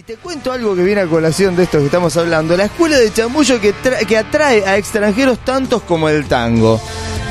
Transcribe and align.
Y 0.00 0.02
te 0.02 0.14
cuento 0.16 0.50
algo 0.50 0.74
que 0.74 0.82
viene 0.82 1.02
a 1.02 1.06
colación 1.06 1.54
de 1.56 1.64
esto 1.64 1.76
que 1.78 1.84
estamos 1.84 2.16
hablando. 2.16 2.56
La 2.56 2.64
escuela 2.64 2.96
de 2.96 3.12
chamullo 3.12 3.60
que, 3.60 3.74
que 4.08 4.16
atrae 4.16 4.64
a 4.64 4.78
extranjeros 4.78 5.40
tantos 5.44 5.82
como 5.82 6.08
el 6.08 6.24
tango. 6.24 6.80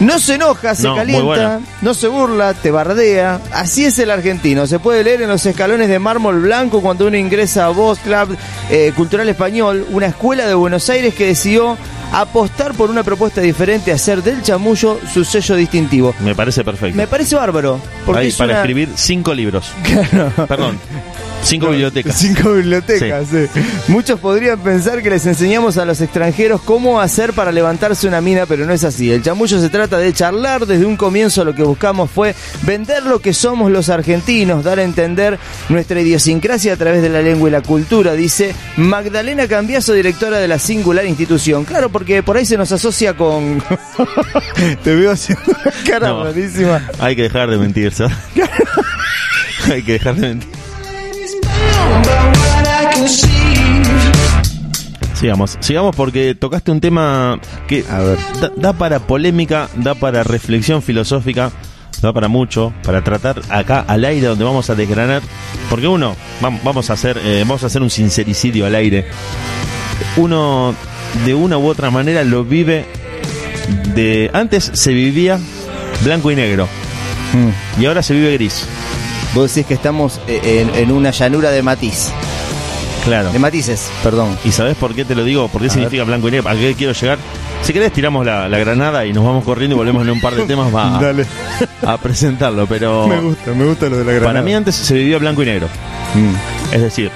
No 0.02 0.20
se 0.20 0.36
enoja, 0.36 0.76
se 0.76 0.84
No, 0.84 0.96
calienta, 0.96 1.62
no 1.82 1.96
se 1.96 2.08
burla, 2.08 2.54
te 2.54 2.70
bardea. 2.70 3.42
Así 3.54 3.86
es 3.86 3.98
el 3.98 4.12
argentino. 4.12 4.68
Se 4.68 4.78
puede 4.78 5.04
leer 5.04 5.24
en 5.24 5.30
los 5.30 5.44
escalones 5.48 5.90
de 5.90 5.98
mármol 5.98 6.42
blanco 6.42 6.80
cuando 6.80 7.08
uno 7.08 7.18
ingresa 7.18 7.66
a 7.66 7.70
Voz 7.70 7.98
Club 8.02 8.38
eh, 8.70 8.94
Cultural 8.96 9.28
Español, 9.28 9.88
una 9.90 10.06
escuela 10.06 10.46
de 10.46 10.54
Buenos 10.54 10.88
Aires 10.92 11.16
que 11.16 11.26
decidió 11.26 11.76
apostar 12.12 12.76
por 12.76 12.92
una 12.92 13.02
propuesta 13.02 13.42
diferente, 13.42 13.92
hacer 13.92 14.22
del 14.22 14.44
chamullo 14.44 15.00
su 15.12 15.26
sello 15.26 15.56
distintivo. 15.56 16.14
Me 16.20 16.36
parece 16.36 16.64
perfecto. 16.64 16.96
Me 16.96 17.08
parece 17.08 17.36
bárbaro. 17.36 17.80
Porque 18.06 18.22
Ahí, 18.22 18.28
es 18.28 18.36
para 18.36 18.52
una- 18.52 18.60
escribir 18.60 18.90
cinco 18.96 19.34
libros. 19.34 19.72
Claro. 19.84 20.32
Perdón, 20.48 20.80
cinco 21.44 21.70
bibliotecas. 21.70 22.16
Cinco 22.16 22.54
bibliotecas, 22.54 23.28
sí. 23.30 23.48
Muchos 23.88 24.20
podrían 24.20 24.60
pensar 24.60 25.02
que 25.02 25.10
les 25.10 25.26
enseñamos 25.26 25.78
a 25.78 25.86
los 25.86 26.02
extranjeros 26.02 26.62
cómo 26.62 27.00
hacer 27.02 27.34
para 27.34 27.52
levantarse 27.52 28.08
una 28.08 28.22
mina, 28.22 28.46
pero 28.46 28.66
no 28.66 28.74
es 28.74 28.84
así. 28.84 29.12
El 29.12 29.24
chamullo 29.24 29.60
se 29.60 29.70
trata 29.70 29.98
de 29.98 30.14
charlar. 30.14 30.66
Desde 30.66 30.86
un 30.86 30.98
comienzo 30.98 31.44
lo 31.44 31.54
que 31.54 31.64
buscamos 31.64 32.10
fue 32.12 32.36
vender 32.64 33.04
lo 33.04 33.20
que 33.20 33.34
somos 33.34 33.72
los 33.72 33.90
argentinos, 33.90 34.64
dar 34.64 34.80
a 34.80 34.84
entender 34.84 35.40
nuestra 35.70 36.02
idiosincrasia 36.02 36.74
a 36.74 36.78
través 36.78 37.02
de 37.02 37.10
la 37.10 37.22
lengua 37.22 37.50
y 37.50 37.52
la 37.52 37.62
cultura, 37.62 38.14
dice 38.14 38.54
Magdalena 38.78 39.48
Cambiaso, 39.48 39.94
directora 39.94 40.40
de 40.40 40.48
la 40.48 40.60
singular 40.60 41.06
institución. 41.06 41.66
Claro, 41.66 41.90
porque 41.90 42.24
por 42.24 42.38
ahí 42.38 42.46
se 42.46 42.58
nos 42.58 42.72
asocia 42.72 43.16
con... 43.16 43.64
Te 44.84 44.96
veo 44.96 45.12
haciendo 45.12 45.44
una 45.48 45.74
cara 45.86 46.10
No. 46.10 46.24
Hay 47.00 47.16
que 47.16 47.24
dejar 47.24 47.50
de 47.50 47.58
mentir, 47.58 47.94
¿sabes? 47.94 48.14
Hay 49.70 49.84
que 49.84 49.94
dejar 49.94 50.16
de 50.16 50.28
mentir. 50.30 50.59
Sigamos, 55.16 55.58
sigamos 55.60 55.96
porque 55.96 56.34
tocaste 56.34 56.72
un 56.72 56.80
tema 56.80 57.40
que 57.68 57.84
A 57.90 58.00
ver. 58.00 58.18
Da, 58.40 58.52
da 58.56 58.74
para 58.74 59.00
polémica, 59.00 59.68
da 59.76 59.94
para 59.94 60.24
reflexión 60.24 60.82
filosófica, 60.82 61.52
da 62.02 62.14
para 62.14 62.30
mucho, 62.30 62.72
para 62.84 63.04
tratar 63.04 63.42
acá 63.50 63.84
al 63.86 64.06
aire 64.06 64.28
donde 64.28 64.46
vamos 64.46 64.70
a 64.70 64.76
desgranar, 64.76 65.22
porque 65.70 65.88
uno, 65.88 66.16
vam- 66.42 66.60
vamos 66.64 66.90
a 66.90 66.94
hacer, 66.94 67.20
eh, 67.22 67.44
vamos 67.46 67.64
a 67.64 67.68
hacer 67.68 67.82
un 67.82 67.90
sincericidio 67.90 68.66
al 68.66 68.76
aire. 68.76 69.08
Uno 70.16 70.74
de 71.26 71.34
una 71.34 71.58
u 71.58 71.68
otra 71.68 71.92
manera 71.92 72.24
lo 72.24 72.46
vive 72.46 72.86
de 73.94 74.32
antes 74.34 74.72
se 74.74 74.94
vivía 74.94 75.38
blanco 76.04 76.32
y 76.32 76.36
negro 76.36 76.68
Mm. 77.34 77.82
y 77.82 77.86
ahora 77.86 78.02
se 78.02 78.14
vive 78.14 78.34
gris. 78.34 78.66
Vos 79.34 79.54
decís 79.54 79.68
que 79.68 79.74
estamos 79.76 80.20
eh, 80.28 80.66
en, 80.76 80.76
en 80.84 80.92
una 80.92 81.12
llanura 81.12 81.52
de 81.52 81.62
matiz. 81.62 82.10
Claro. 83.06 83.32
De 83.32 83.40
matices, 83.40 83.90
perdón. 84.04 84.38
¿Y 84.44 84.52
sabes 84.52 84.76
por 84.76 84.94
qué 84.94 85.06
te 85.06 85.16
lo 85.16 85.24
digo? 85.24 85.48
¿Por 85.48 85.62
qué 85.62 85.68
A 85.68 85.72
significa 85.72 86.04
blanco 86.04 86.28
y 86.28 86.32
negro? 86.32 86.50
¿A 86.50 86.56
qué 86.56 86.76
quiero 86.76 86.94
llegar? 86.94 87.18
Si 87.62 87.74
querés 87.74 87.92
tiramos 87.94 88.26
la, 88.26 88.48
la 88.50 88.58
granada 88.58 89.06
y 89.06 89.14
nos 89.14 89.24
vamos 89.24 89.44
corriendo 89.44 89.76
y 89.76 89.78
volvemos 89.78 90.04
en 90.04 90.10
un 90.12 90.22
par 90.22 90.34
de 90.36 90.44
temas 90.44 90.74
va 90.74 90.98
Dale. 91.02 91.26
a 91.86 91.98
presentarlo, 91.98 92.66
pero 92.68 93.08
gusta, 93.22 93.52
me 93.54 93.66
gusta 93.66 93.88
lo 93.90 93.98
de 93.98 94.06
la 94.06 94.12
granada. 94.12 94.34
para 94.34 94.42
mí 94.42 94.54
antes 94.54 94.76
se 94.76 94.94
vivía 94.96 95.18
blanco 95.18 95.44
y 95.44 95.46
negro. 95.46 95.68
Mm. 96.16 96.74
Es 96.76 96.82
decir, 96.82 97.12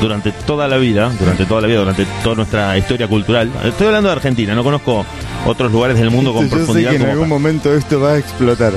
durante 0.00 0.30
toda 0.32 0.68
la 0.68 0.76
vida, 0.76 1.10
durante 1.18 1.44
toda 1.46 1.60
la 1.62 1.66
vida, 1.68 1.78
durante 1.80 2.04
toda 2.22 2.36
nuestra 2.36 2.76
historia 2.78 3.08
cultural, 3.08 3.50
estoy 3.64 3.86
hablando 3.88 4.08
de 4.08 4.14
Argentina, 4.16 4.54
no 4.54 4.62
conozco 4.62 5.04
otros 5.46 5.72
lugares 5.72 5.98
del 5.98 6.10
mundo 6.10 6.32
con 6.34 6.44
Yo 6.44 6.50
sé 6.50 6.56
profundidad 6.56 6.90
que 6.90 6.96
en 6.96 7.06
algún 7.10 7.28
momento 7.28 7.72
esto 7.74 8.00
va 8.00 8.12
a 8.12 8.18
explotar. 8.18 8.72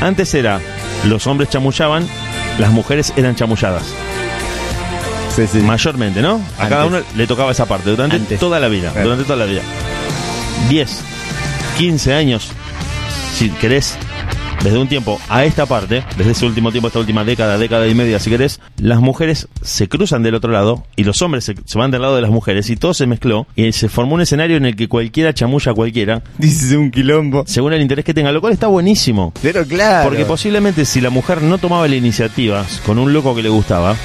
Antes 0.00 0.32
era, 0.34 0.60
los 1.06 1.26
hombres 1.26 1.48
chamullaban, 1.50 2.06
las 2.58 2.70
mujeres 2.70 3.12
eran 3.16 3.34
chamulladas. 3.34 3.84
Sí, 5.34 5.46
sí. 5.46 5.58
Mayormente, 5.58 6.22
¿no? 6.22 6.34
A 6.34 6.34
Antes. 6.36 6.68
cada 6.68 6.86
uno 6.86 6.98
le 7.14 7.26
tocaba 7.26 7.52
esa 7.52 7.66
parte 7.66 7.90
durante 7.90 8.16
Antes. 8.16 8.40
toda 8.40 8.58
la 8.58 8.68
vida. 8.68 8.90
Claro. 8.90 9.08
Durante 9.08 9.24
toda 9.24 9.36
la 9.36 9.44
vida. 9.44 9.60
10, 10.70 11.00
15 11.76 12.14
años, 12.14 12.48
si 13.36 13.50
querés, 13.50 13.96
desde 14.62 14.78
un 14.78 14.88
tiempo 14.88 15.20
a 15.28 15.44
esta 15.44 15.66
parte, 15.66 16.04
desde 16.16 16.32
ese 16.32 16.46
último 16.46 16.70
tiempo, 16.72 16.88
esta 16.88 16.98
última 16.98 17.24
década, 17.24 17.58
década 17.58 17.86
y 17.86 17.94
media, 17.94 18.18
si 18.18 18.30
querés, 18.30 18.60
las 18.78 19.00
mujeres 19.00 19.48
se 19.62 19.88
cruzan 19.88 20.22
del 20.22 20.34
otro 20.34 20.50
lado 20.50 20.84
y 20.96 21.04
los 21.04 21.22
hombres 21.22 21.44
se, 21.44 21.54
se 21.64 21.78
van 21.78 21.90
del 21.90 22.02
lado 22.02 22.16
de 22.16 22.22
las 22.22 22.30
mujeres 22.30 22.68
y 22.70 22.76
todo 22.76 22.94
se 22.94 23.06
mezcló 23.06 23.46
y 23.54 23.72
se 23.72 23.88
formó 23.88 24.14
un 24.14 24.20
escenario 24.20 24.56
en 24.56 24.66
el 24.66 24.76
que 24.76 24.88
cualquiera 24.88 25.34
chamulla 25.34 25.72
a 25.72 25.74
cualquiera, 25.74 26.22
Dice 26.38 26.76
un 26.76 26.90
quilombo. 26.90 27.44
según 27.46 27.72
el 27.72 27.82
interés 27.82 28.04
que 28.04 28.14
tenga, 28.14 28.32
lo 28.32 28.40
cual 28.40 28.52
está 28.52 28.66
buenísimo. 28.66 29.32
Pero 29.42 29.64
claro. 29.66 30.08
Porque 30.08 30.24
posiblemente 30.24 30.84
si 30.84 31.00
la 31.00 31.10
mujer 31.10 31.42
no 31.42 31.58
tomaba 31.58 31.86
la 31.88 31.96
iniciativa 31.96 32.64
con 32.84 32.98
un 32.98 33.12
loco 33.12 33.34
que 33.34 33.42
le 33.42 33.48
gustaba, 33.48 33.96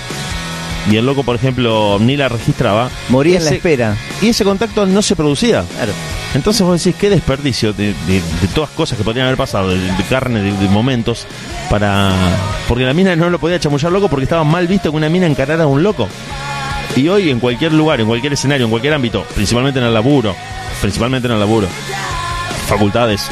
y 0.90 0.96
el 0.96 1.06
loco, 1.06 1.24
por 1.24 1.36
ejemplo, 1.36 1.98
ni 2.00 2.18
la 2.18 2.30
registraba, 2.30 2.90
Moría 3.10 3.38
en 3.38 3.46
la 3.46 3.52
espera. 3.52 3.96
Y 4.22 4.30
ese 4.30 4.44
contacto 4.44 4.86
no 4.86 5.02
se 5.02 5.16
producía. 5.16 5.64
Claro. 5.76 5.92
Entonces 6.34 6.62
vos 6.64 6.82
decís, 6.84 7.00
qué 7.00 7.10
desperdicio 7.10 7.74
de, 7.74 7.88
de- 8.08 8.22
de 8.42 8.48
todas 8.56 8.70
cosas 8.72 8.98
que 8.98 9.04
podrían 9.04 9.26
haber 9.28 9.38
pasado, 9.38 9.70
de, 9.70 9.78
de 9.80 10.04
carne, 10.10 10.42
de, 10.42 10.52
de 10.54 10.68
momentos, 10.70 11.28
para... 11.70 12.12
Porque 12.68 12.86
la 12.86 12.94
mina 12.94 13.16
no 13.16 13.30
lo 13.30 13.38
podía 13.40 13.60
chamullar 13.60 13.92
loco 13.92 14.08
porque 14.10 14.24
estaba 14.24 14.44
mal 14.44 14.66
visto 14.68 14.90
que 14.92 14.98
una 14.98 15.10
mina 15.10 15.28
encarara 15.28 15.66
a 15.66 15.68
un 15.68 15.84
loco. 15.84 16.08
Y 16.96 17.08
hoy 17.10 17.30
en 17.30 17.40
cualquier 17.40 17.74
lugar, 17.74 18.00
en 18.02 18.08
cualquier 18.08 18.34
escenario, 18.34 18.66
en 18.66 18.70
cualquier 18.70 18.94
ámbito, 18.94 19.24
principalmente 19.36 19.80
en 19.80 19.86
el 19.86 19.94
laburo, 19.94 20.36
principalmente 20.82 21.28
en 21.28 21.34
el 21.34 21.40
laburo, 21.40 21.68
facultades 22.68 23.28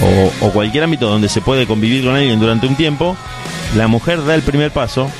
o, 0.00 0.46
o 0.46 0.50
cualquier 0.52 0.84
ámbito 0.84 1.08
donde 1.08 1.28
se 1.28 1.40
puede 1.40 1.66
convivir 1.66 2.04
con 2.04 2.14
alguien 2.14 2.38
durante 2.38 2.66
un 2.66 2.76
tiempo, 2.76 3.16
la 3.76 3.88
mujer 3.88 4.24
da 4.24 4.34
el 4.34 4.42
primer 4.42 4.70
paso 4.70 5.10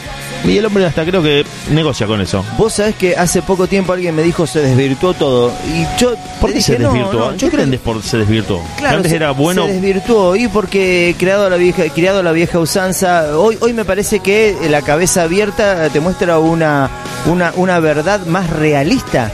y 0.44 0.58
el 0.58 0.66
hombre 0.66 0.84
hasta 0.84 1.04
creo 1.04 1.22
que 1.22 1.44
negocia 1.70 2.06
con 2.06 2.20
eso. 2.20 2.44
Vos 2.58 2.74
sabés 2.74 2.94
que 2.96 3.16
hace 3.16 3.42
poco 3.42 3.66
tiempo 3.66 3.92
alguien 3.92 4.14
me 4.14 4.22
dijo 4.22 4.46
se 4.46 4.60
desvirtuó 4.60 5.14
todo. 5.14 5.52
Y 5.74 6.00
yo. 6.00 6.14
¿Por 6.40 6.52
qué 6.52 6.60
se 6.60 6.72
dije, 6.72 6.84
no, 6.84 6.92
desvirtuó? 6.92 7.20
no, 7.26 7.32
¿Qué 7.32 7.38
yo 7.38 7.50
creen 7.50 7.80
por 7.82 8.02
se 8.02 8.18
desvirtuó? 8.18 8.62
Claro, 8.78 8.96
antes 8.98 9.10
se- 9.10 9.16
era 9.16 9.30
bueno. 9.32 9.66
Se 9.66 9.72
desvirtuó 9.74 10.36
y 10.36 10.48
porque 10.48 11.14
creado 11.18 11.48
la 11.50 11.56
vieja, 11.56 11.84
criado 11.94 12.22
la 12.22 12.32
vieja 12.32 12.58
usanza, 12.58 13.36
hoy, 13.38 13.56
hoy 13.60 13.72
me 13.72 13.84
parece 13.84 14.20
que 14.20 14.56
la 14.70 14.82
cabeza 14.82 15.22
abierta 15.22 15.88
te 15.90 16.00
muestra 16.00 16.38
una, 16.38 16.88
una, 17.26 17.52
una 17.56 17.80
verdad 17.80 18.24
más 18.26 18.48
realista. 18.50 19.32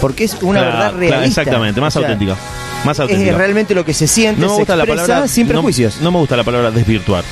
Porque 0.00 0.24
es 0.24 0.36
una 0.40 0.60
Claro, 0.60 0.66
verdad 0.76 0.90
claro, 0.92 0.98
realista. 0.98 1.42
exactamente, 1.42 1.80
más 1.80 1.94
O 1.94 2.00
sea, 2.00 2.08
auténtica. 2.08 2.36
Más 2.84 2.96
Es 2.96 3.00
auténtica. 3.00 3.36
realmente 3.36 3.74
lo 3.74 3.84
que 3.84 3.92
se 3.92 4.06
siente, 4.08 4.40
no 4.40 4.46
me 4.48 4.52
se 4.54 4.58
gusta 4.60 4.74
la 4.76 4.86
palabra 4.86 5.28
sin 5.28 5.46
prejuicios. 5.46 6.00
No, 6.00 6.10
me 6.10 6.18
gusta 6.18 6.36
la 6.36 6.44
palabra 6.44 6.70
desvirtuar. 6.70 7.22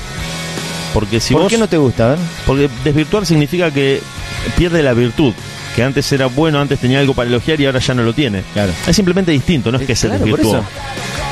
Porque 0.93 1.21
si 1.21 1.33
¿Por 1.35 1.43
vos 1.45 1.51
qué 1.53 1.59
no 1.59 1.69
te 1.69 1.77
gusta? 1.77 2.17
Porque 2.47 2.69
desvirtuar 2.85 3.25
significa 3.25 3.71
que 3.71 4.01
pierde 4.57 4.83
la 4.83 4.93
virtud, 4.95 5.33
que 5.75 5.83
antes 5.83 6.11
era 6.13 6.27
bueno, 6.27 6.61
antes 6.61 6.79
tenía 6.79 7.01
algo 7.01 7.15
para 7.15 7.29
elogiar 7.29 7.61
y 7.61 7.67
ahora 7.67 7.79
ya 7.79 7.95
no 7.95 8.03
lo 8.03 8.13
tiene. 8.13 8.43
Claro. 8.53 8.73
Es 8.87 8.97
simplemente 8.97 9.33
distinto, 9.33 9.71
no 9.71 9.79
es 9.79 9.87
que 9.87 9.95
se 9.97 10.09
Claro, 10.09 10.25
desvirtuó. 10.25 10.65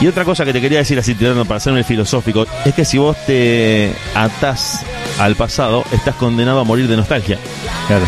Y 0.01 0.07
otra 0.07 0.25
cosa 0.25 0.45
que 0.45 0.53
te 0.53 0.61
quería 0.61 0.79
decir 0.79 0.99
así 0.99 1.15
tirando 1.15 1.45
para 1.47 1.57
hacerme 1.57 1.79
el 1.79 1.85
filosófico, 1.85 2.47
es 2.65 2.75
que 2.75 2.85
si 2.85 2.99
vos 2.99 3.17
te 3.27 3.93
atás 4.15 4.83
al 5.19 5.37
pasado, 5.37 5.85
estás 5.91 6.15
condenado 6.17 6.61
a 6.61 6.65
morir 6.65 6.87
de 6.87 6.97
nostalgia. 6.97 7.39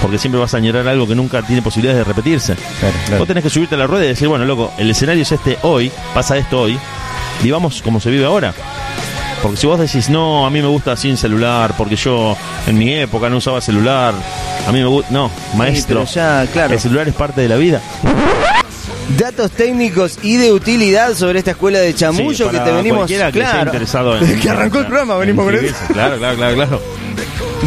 Porque 0.03 0.19
siempre 0.19 0.41
vas 0.41 0.53
a 0.54 0.58
añorar 0.58 0.87
algo 0.87 1.06
que 1.06 1.14
nunca 1.14 1.41
tiene 1.42 1.62
posibilidades 1.62 1.98
de 1.98 2.04
repetirse. 2.04 2.56
Claro, 2.81 2.94
claro. 3.06 3.19
Vos 3.20 3.28
tenés 3.28 3.44
que 3.44 3.50
subirte 3.50 3.75
a 3.76 3.78
la 3.78 3.87
rueda 3.87 4.04
y 4.04 4.08
decir, 4.08 4.28
bueno, 4.28 4.44
loco, 4.44 4.72
el 4.76 4.91
escenario 4.91 5.22
es 5.22 5.32
este 5.32 5.56
hoy, 5.62 5.91
pasa 6.12 6.37
esto 6.37 6.60
hoy, 6.60 6.78
y 7.42 7.50
vamos 7.50 7.81
como 7.81 8.00
se 8.00 8.10
vive 8.10 8.26
ahora. 8.26 8.53
Porque 9.42 9.56
si 9.56 9.66
vos 9.69 9.78
decís, 9.78 10.10
no, 10.10 10.47
a 10.47 10.50
mí 10.50 10.60
me 10.60 10.66
gusta 10.66 10.97
sin 10.97 11.16
celular, 11.16 11.75
porque 11.78 11.94
yo 11.97 12.37
en 12.66 12.76
mi 12.76 12.92
época 12.92 13.31
no 13.31 13.37
usaba 13.37 13.60
celular, 13.60 14.12
a 14.66 14.72
mí 14.72 14.78
me 14.80 14.86
gusta, 14.86 15.10
no, 15.10 15.30
maestro, 15.56 16.00
pero 16.00 16.12
ya, 16.12 16.46
claro. 16.52 16.74
el 16.74 16.80
celular 16.80 17.08
es 17.08 17.14
parte 17.14 17.41
de 17.41 17.48
la 17.48 17.56
vida. 17.56 17.80
Datos 19.16 19.50
técnicos 19.52 20.19
y 20.22 20.36
de 20.36 20.52
utilidad 20.52 21.14
sobre 21.14 21.38
esta 21.38 21.52
escuela 21.52 21.78
de 21.78 21.94
chamullo 21.94 22.46
Sí, 22.50 22.50
que 22.56 22.60
te 22.62 22.70
venimos. 22.72 23.06
que 23.08 23.16
claro, 23.32 23.66
interesado 23.66 24.16
en- 24.19 24.20
Desde 24.26 24.41
que 24.41 24.50
arrancó 24.50 24.78
el 24.80 24.86
programa 24.86 25.16
venimos 25.16 25.44
con 25.46 25.54
eso. 25.54 25.74
Claro, 25.92 26.19
claro, 26.19 26.36
claro, 26.36 26.54
claro. 26.54 26.82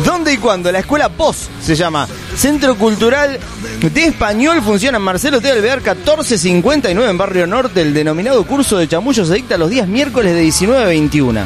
¿Dónde 0.06 0.34
y 0.34 0.38
cuándo? 0.38 0.72
La 0.72 0.80
escuela 0.80 1.10
POS 1.10 1.50
se 1.62 1.76
llama. 1.76 2.08
Centro 2.38 2.76
Cultural 2.76 3.38
de 3.82 4.06
Español 4.06 4.62
funciona 4.62 4.98
en 4.98 5.04
Marcelo 5.04 5.42
T. 5.42 5.52
Alvear 5.52 5.80
1459 5.80 7.10
en 7.10 7.18
Barrio 7.18 7.48
Norte. 7.48 7.82
El 7.82 7.94
denominado 7.94 8.44
curso 8.46 8.78
de 8.78 8.88
chamullo 8.88 9.26
se 9.26 9.34
dicta 9.34 9.58
los 9.58 9.70
días 9.70 9.88
miércoles 9.88 10.34
de 10.34 10.42
19 10.42 10.82
a 10.84 10.88
21. 10.88 11.42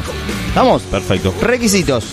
¿Vamos? 0.54 0.82
Perfecto. 0.82 1.34
Requisitos. 1.42 2.04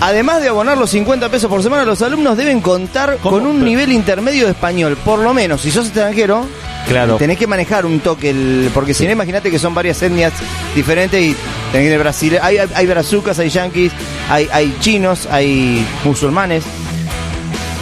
Además 0.00 0.40
de 0.40 0.48
abonar 0.48 0.78
los 0.78 0.88
50 0.90 1.28
pesos 1.28 1.50
por 1.50 1.62
semana, 1.62 1.84
los 1.84 2.00
alumnos 2.00 2.36
deben 2.36 2.60
contar 2.62 3.18
¿Cómo? 3.22 3.36
con 3.36 3.46
un 3.46 3.56
Pero- 3.56 3.66
nivel 3.66 3.92
intermedio 3.92 4.46
de 4.46 4.52
español. 4.52 4.96
Por 5.04 5.18
lo 5.18 5.34
menos, 5.34 5.60
si 5.60 5.70
sos 5.70 5.86
extranjero, 5.86 6.46
Claro. 6.88 7.16
tenés 7.16 7.36
que 7.38 7.46
manejar 7.46 7.84
un 7.84 8.00
toque. 8.00 8.30
el- 8.30 8.70
porque 8.72 8.94
si 8.94 9.04
no, 9.04 9.12
imagínate 9.12 9.50
que 9.50 9.58
son 9.58 9.74
varias 9.74 10.00
etnias 10.02 10.32
diferentes 10.74 11.20
y 11.22 11.36
tenés 11.72 11.98
Brasil. 11.98 12.38
Hay, 12.40 12.56
hay, 12.58 12.68
hay 12.74 12.86
brazucas, 12.86 13.38
hay 13.38 13.50
yanquis, 13.50 13.92
hay, 14.30 14.48
hay 14.52 14.74
chinos, 14.80 15.28
hay 15.30 15.84
musulmanes. 16.04 16.64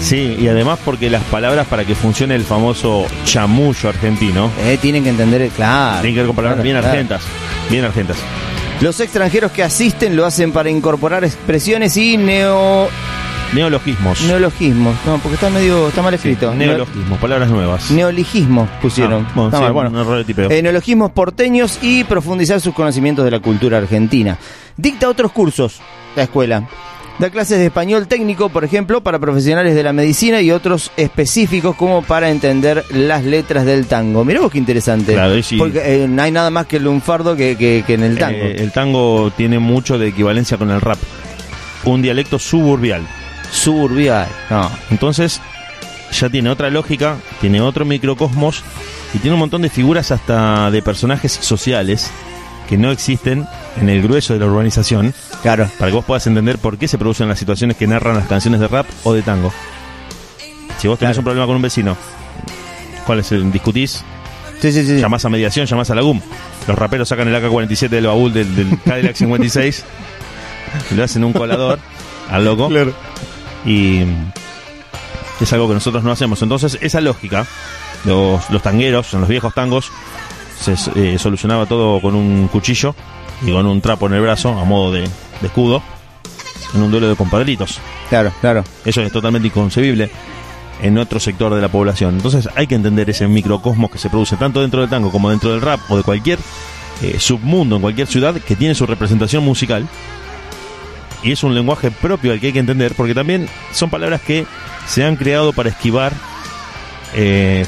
Sí, 0.01 0.37
y 0.41 0.49
además 0.49 0.79
porque 0.85 1.11
las 1.11 1.23
palabras 1.25 1.67
para 1.67 1.85
que 1.85 1.95
funcione 1.95 2.35
el 2.37 2.45
famoso 2.45 3.07
chamullo 3.25 3.89
argentino 3.89 4.51
Eh, 4.65 4.79
tienen 4.81 5.03
que 5.03 5.11
entender, 5.11 5.49
claro. 5.51 6.01
tienen 6.01 6.15
que 6.15 6.21
ver 6.21 6.27
con 6.29 6.37
palabras 6.37 6.57
claro, 6.57 6.65
bien 6.65 6.77
claro. 6.77 6.89
argentas. 6.89 7.23
Bien 7.71 7.85
argentas. 7.85 8.17
Los 8.81 9.01
extranjeros 9.01 9.51
que 9.51 9.63
asisten 9.63 10.17
lo 10.17 10.25
hacen 10.25 10.53
para 10.53 10.71
incorporar 10.71 11.25
expresiones 11.25 11.97
y 11.97 12.17
neo 12.17 12.89
Neologismos. 13.53 14.21
Neologismos, 14.23 14.95
no, 15.07 15.19
porque 15.19 15.35
está 15.35 15.49
medio, 15.49 15.89
está 15.89 16.03
mal 16.03 16.13
escrito. 16.13 16.55
Neologismos, 16.55 17.19
palabras 17.19 17.49
nuevas. 17.49 17.91
Neologismos 17.91 18.69
pusieron. 18.83 19.25
Ah, 19.27 19.33
bueno, 19.35 19.49
Está 19.49 19.59
sí, 19.59 19.65
mal, 19.65 19.73
bueno. 19.73 19.91
un 19.91 19.97
error 19.97 20.19
de 20.19 20.25
tipeo. 20.25 20.51
Eh, 20.51 20.63
neologismos 20.63 21.11
porteños 21.13 21.79
y 21.81 22.05
profundizar 22.05 22.61
sus 22.61 22.75
conocimientos 22.75 23.25
de 23.25 23.31
la 23.31 23.41
cultura 23.41 23.79
argentina. 23.79 24.37
Dicta 24.77 25.09
otros 25.09 25.33
cursos, 25.33 25.81
la 26.15 26.25
escuela. 26.25 26.69
Da 27.19 27.31
clases 27.31 27.59
de 27.59 27.67
español 27.67 28.07
técnico, 28.07 28.49
por 28.49 28.65
ejemplo, 28.65 29.01
para 29.03 29.19
profesionales 29.19 29.75
de 29.75 29.83
la 29.83 29.93
medicina 29.93 30.41
y 30.41 30.53
otros 30.53 30.93
específicos 30.97 31.75
como 31.75 32.03
para 32.03 32.31
entender 32.31 32.85
las 32.91 33.25
letras 33.25 33.65
del 33.65 33.87
tango. 33.87 34.25
Mirá 34.25 34.41
vos 34.41 34.53
qué 34.53 34.59
interesante. 34.59 35.15
Claro, 35.15 35.43
sí. 35.43 35.57
Porque 35.57 36.05
eh, 36.05 36.07
no 36.09 36.23
hay 36.23 36.31
nada 36.31 36.51
más 36.51 36.67
que 36.67 36.77
el 36.77 36.85
lunfardo 36.85 37.35
que, 37.35 37.57
que- 37.57 37.83
que 37.85 37.95
en 37.95 38.05
el 38.05 38.19
tango. 38.19 38.39
Eh, 38.39 38.57
el 38.63 38.71
tango 38.71 39.33
tiene 39.37 39.59
mucho 39.59 39.99
de 39.99 40.09
equivalencia 40.09 40.57
con 40.59 40.71
el 40.71 40.81
rap. 40.81 40.99
Un 41.85 42.03
dialecto 42.03 42.39
suburbial. 42.39 43.03
Suburbial. 43.51 44.29
No. 44.49 44.71
Entonces, 44.91 45.41
ya 46.13 46.29
tiene 46.29 46.51
otra 46.51 46.71
lógica, 46.71 47.17
tiene 47.41 47.61
otro 47.61 47.85
microcosmos 47.85 48.63
y 49.13 49.19
tiene 49.19 49.35
un 49.35 49.41
montón 49.41 49.63
de 49.63 49.71
figuras 49.71 50.13
hasta 50.13 50.71
de 50.71 50.83
personajes 50.83 51.33
sociales 51.33 52.11
que 52.69 52.77
no 52.77 52.91
existen 52.91 53.47
en 53.81 53.89
el 53.89 54.03
grueso 54.03 54.35
de 54.35 54.41
la 54.41 54.47
urbanización 54.47 55.15
Claro. 55.43 55.69
para 55.79 55.91
que 55.91 55.97
vos 55.97 56.05
puedas 56.05 56.27
entender 56.27 56.59
por 56.59 56.77
qué 56.79 56.87
se 56.89 56.99
producen 56.99 57.29
las 57.29 57.39
situaciones 57.39 57.77
que 57.77 57.87
narran 57.87 58.17
las 58.17 58.27
canciones 58.29 58.61
de 58.61 58.69
rap 58.69 58.87
o 59.05 59.13
de 59.15 59.23
tango. 59.23 59.53
Si 60.79 60.87
vos 60.89 60.99
tenés 60.99 61.15
Claro. 61.15 61.21
un 61.21 61.25
problema 61.25 61.47
con 61.47 61.57
un 61.57 61.63
vecino, 61.63 61.97
¿cuál 63.07 63.21
es 63.21 63.33
el? 63.33 63.51
¿Discutís? 63.51 64.05
Sí, 64.61 64.73
sí, 64.73 64.85
sí. 64.85 64.99
Llamás 65.01 65.25
a 65.25 65.29
mediación, 65.29 65.67
llamás 65.67 65.91
a 65.91 65.95
la 65.95 66.03
GUM. 66.03 66.21
Los 66.67 66.77
raperos 66.79 67.09
sacan 67.09 67.29
el 67.29 67.35
AK-47 67.35 67.89
del 67.89 68.07
baúl 68.07 68.33
del, 68.33 68.55
del 68.55 68.79
Cadillac 68.85 69.15
56, 69.17 69.85
le 70.95 71.03
hacen 71.03 71.25
un 71.25 71.33
colador 71.33 71.79
al 72.31 72.45
loco 72.45 72.69
y 73.65 74.03
es 75.41 75.53
algo 75.53 75.69
que 75.69 75.75
nosotros 75.75 76.03
no 76.05 76.11
hacemos. 76.13 76.43
Entonces, 76.43 76.77
esa 76.81 77.01
lógica, 77.01 77.47
los, 78.05 78.51
los 78.51 78.63
tangueros, 78.63 79.15
en 79.15 79.21
los 79.21 79.29
viejos 79.29 79.55
tangos, 79.55 79.91
se 80.61 80.75
eh, 80.97 81.19
solucionaba 81.19 81.67
todo 81.67 82.01
con 82.01 82.15
un 82.15 82.49
cuchillo 82.49 82.95
y 83.47 83.53
con 83.53 83.67
un 83.67 83.81
trapo 83.81 84.07
en 84.07 84.15
el 84.15 84.21
brazo 84.21 84.51
a 84.51 84.65
modo 84.65 84.93
de, 84.93 85.03
de 85.03 85.47
escudo 85.47 85.83
en 86.75 86.83
un 86.83 86.91
duelo 86.91 87.09
de 87.09 87.17
compadritos. 87.17 87.81
Claro, 88.09 88.33
claro. 88.41 88.65
Eso 88.85 89.03
es 89.03 89.13
totalmente 89.13 89.49
inconcebible 89.49 90.11
en 90.83 90.99
otro 90.99 91.21
sector 91.21 91.55
de 91.55 91.61
la 91.61 91.69
población. 91.69 92.17
Entonces 92.17 92.49
hay 92.55 92.67
que 92.67 92.75
entender 92.75 93.09
ese 93.11 93.27
microcosmos 93.29 93.91
que 93.91 93.99
se 93.99 94.11
produce 94.11 94.37
tanto 94.37 94.61
dentro 94.61 94.81
del 94.81 94.91
tango 94.91 95.11
como 95.11 95.31
dentro 95.31 95.51
del 95.51 95.61
rap 95.61 95.81
o 95.89 95.97
de 95.97 96.03
cualquier 96.03 96.39
eh, 97.03 97.19
submundo 97.19 97.77
en 97.77 97.83
cualquier 97.83 98.07
ciudad 98.07 98.35
que 98.35 98.57
tiene 98.57 98.75
su 98.75 98.87
representación 98.87 99.45
musical. 99.45 99.89
Y 101.23 101.33
es 101.33 101.43
un 101.43 101.55
lenguaje 101.55 101.91
propio 101.91 102.33
al 102.33 102.41
que 102.41 102.49
hay 102.49 102.53
que 102.53 102.59
entender 102.61 102.95
porque 102.95 103.15
también 103.15 103.49
son 103.73 103.91
palabras 103.91 104.21
que 104.21 104.47
se 104.87 105.05
han 105.05 105.17
creado 105.17 105.53
para 105.53 105.71
esquivar 105.71 106.13
eh, 107.15 107.67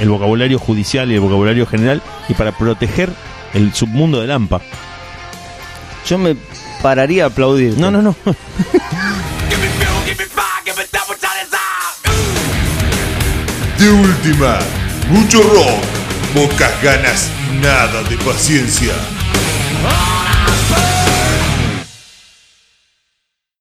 el 0.00 0.08
vocabulario 0.08 0.58
judicial 0.58 1.10
y 1.10 1.14
el 1.14 1.20
vocabulario 1.20 1.66
general 1.66 2.02
y 2.28 2.34
para 2.34 2.52
proteger 2.52 3.10
el 3.54 3.74
submundo 3.74 4.20
del 4.20 4.30
AMPA. 4.30 4.60
Yo 6.06 6.18
me 6.18 6.36
pararía 6.82 7.24
a 7.24 7.26
aplaudir. 7.28 7.78
No, 7.78 7.90
no, 7.90 8.02
no. 8.02 8.16
De 13.78 13.90
última, 13.90 14.60
mucho 15.10 15.42
rock, 15.42 15.82
pocas 16.34 16.82
ganas, 16.82 17.28
nada 17.60 18.02
de 18.04 18.16
paciencia. 18.18 18.92
Ah! 19.84 20.21